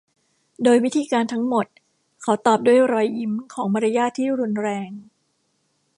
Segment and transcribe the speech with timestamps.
[0.63, 1.65] โดยวิธีการทั้งหมด
[2.21, 4.89] เขาตอบด้วยรอยยิ้มของมารยาทที่รุนแรง